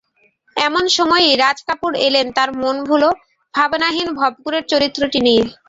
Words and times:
এমন 0.55 0.83
সময়েই 0.97 1.33
রাজ 1.35 1.57
কাপুর 1.67 1.91
এলেন 2.07 2.27
তার 2.37 2.49
মনভুলো, 2.61 3.09
ভাবনাহীন 3.53 4.09
ভবঘুরের 4.19 4.63
চরিত্রটি 4.71 5.19
নিয়ে। 5.27 5.43